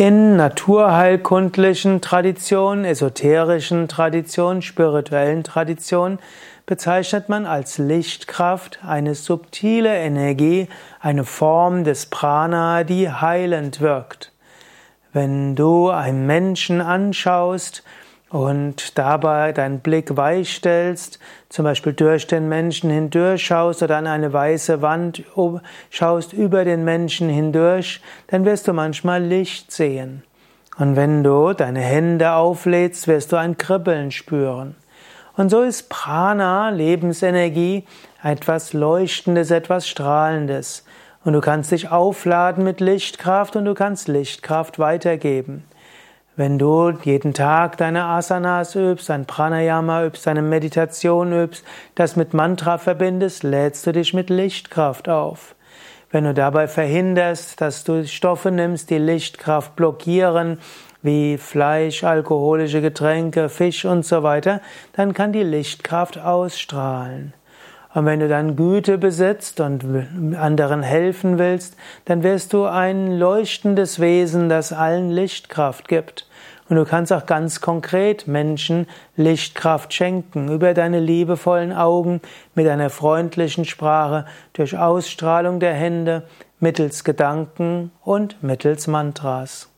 In 0.00 0.36
naturheilkundlichen 0.36 2.00
Traditionen, 2.00 2.86
esoterischen 2.86 3.86
Traditionen, 3.86 4.62
spirituellen 4.62 5.44
Traditionen 5.44 6.20
bezeichnet 6.64 7.28
man 7.28 7.44
als 7.44 7.76
Lichtkraft 7.76 8.78
eine 8.82 9.14
subtile 9.14 9.94
Energie, 9.94 10.68
eine 11.00 11.24
Form 11.24 11.84
des 11.84 12.06
Prana, 12.06 12.82
die 12.82 13.10
heilend 13.10 13.82
wirkt. 13.82 14.32
Wenn 15.12 15.54
du 15.54 15.90
einen 15.90 16.24
Menschen 16.24 16.80
anschaust 16.80 17.82
und 18.30 18.96
dabei 18.96 19.52
deinen 19.52 19.80
Blick 19.80 20.16
weich 20.16 20.54
stellst, 20.54 21.18
zum 21.48 21.64
Beispiel 21.64 21.92
durch 21.92 22.28
den 22.28 22.48
Menschen 22.48 22.88
hindurch 22.88 23.44
schaust 23.44 23.82
oder 23.82 23.96
an 23.96 24.06
eine 24.06 24.32
weiße 24.32 24.80
Wand 24.82 25.24
schaust 25.90 26.32
über 26.32 26.64
den 26.64 26.84
Menschen 26.84 27.28
hindurch, 27.28 28.00
dann 28.28 28.44
wirst 28.44 28.68
du 28.68 28.72
manchmal 28.72 29.22
Licht 29.22 29.72
sehen. 29.72 30.22
Und 30.78 30.94
wenn 30.94 31.24
du 31.24 31.52
deine 31.52 31.80
Hände 31.80 32.32
auflädst, 32.32 33.08
wirst 33.08 33.32
du 33.32 33.36
ein 33.36 33.58
Kribbeln 33.58 34.12
spüren. 34.12 34.76
Und 35.36 35.50
so 35.50 35.62
ist 35.62 35.90
Prana, 35.90 36.70
Lebensenergie, 36.70 37.84
etwas 38.22 38.72
Leuchtendes, 38.72 39.50
etwas 39.50 39.88
Strahlendes. 39.88 40.84
Und 41.24 41.32
du 41.32 41.40
kannst 41.40 41.72
dich 41.72 41.90
aufladen 41.90 42.62
mit 42.62 42.80
Lichtkraft 42.80 43.56
und 43.56 43.64
du 43.64 43.74
kannst 43.74 44.08
Lichtkraft 44.08 44.78
weitergeben. 44.78 45.64
Wenn 46.40 46.58
du 46.58 46.92
jeden 47.04 47.34
Tag 47.34 47.76
deine 47.76 48.04
Asanas 48.04 48.74
übst, 48.74 49.10
dein 49.10 49.26
Pranayama 49.26 50.06
übst, 50.06 50.26
deine 50.26 50.40
Meditation 50.40 51.34
übst, 51.34 51.66
das 51.96 52.16
mit 52.16 52.32
Mantra 52.32 52.78
verbindest, 52.78 53.42
lädst 53.42 53.86
du 53.86 53.92
dich 53.92 54.14
mit 54.14 54.30
Lichtkraft 54.30 55.10
auf. 55.10 55.54
Wenn 56.10 56.24
du 56.24 56.32
dabei 56.32 56.66
verhinderst, 56.66 57.60
dass 57.60 57.84
du 57.84 58.06
Stoffe 58.06 58.50
nimmst, 58.50 58.88
die 58.88 58.96
Lichtkraft 58.96 59.76
blockieren, 59.76 60.60
wie 61.02 61.36
Fleisch, 61.36 62.04
alkoholische 62.04 62.80
Getränke, 62.80 63.50
Fisch 63.50 63.84
und 63.84 64.06
so 64.06 64.22
weiter, 64.22 64.62
dann 64.94 65.12
kann 65.12 65.34
die 65.34 65.42
Lichtkraft 65.42 66.18
ausstrahlen. 66.18 67.34
Und 67.92 68.06
wenn 68.06 68.20
du 68.20 68.28
dann 68.28 68.54
Güte 68.54 68.98
besitzt 68.98 69.58
und 69.60 69.84
anderen 70.36 70.82
helfen 70.82 71.38
willst, 71.38 71.76
dann 72.04 72.22
wirst 72.22 72.52
du 72.52 72.64
ein 72.66 73.18
leuchtendes 73.18 73.98
Wesen, 74.00 74.48
das 74.48 74.72
allen 74.72 75.10
Lichtkraft 75.10 75.88
gibt. 75.88 76.28
Und 76.68 76.76
du 76.76 76.84
kannst 76.84 77.12
auch 77.12 77.26
ganz 77.26 77.60
konkret 77.60 78.28
Menschen 78.28 78.86
Lichtkraft 79.16 79.92
schenken, 79.92 80.52
über 80.52 80.72
deine 80.72 81.00
liebevollen 81.00 81.72
Augen, 81.72 82.20
mit 82.54 82.68
einer 82.68 82.90
freundlichen 82.90 83.64
Sprache, 83.64 84.24
durch 84.52 84.78
Ausstrahlung 84.78 85.58
der 85.58 85.74
Hände, 85.74 86.22
mittels 86.60 87.02
Gedanken 87.02 87.90
und 88.04 88.40
mittels 88.44 88.86
Mantras. 88.86 89.68